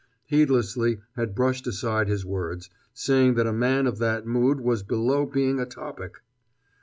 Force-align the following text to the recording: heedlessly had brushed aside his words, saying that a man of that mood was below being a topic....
heedlessly 0.25 0.99
had 1.15 1.35
brushed 1.35 1.67
aside 1.67 2.07
his 2.07 2.25
words, 2.25 2.71
saying 2.91 3.35
that 3.35 3.45
a 3.45 3.53
man 3.53 3.85
of 3.85 3.99
that 3.99 4.25
mood 4.25 4.59
was 4.59 4.81
below 4.81 5.27
being 5.27 5.59
a 5.59 5.65
topic.... 5.67 6.23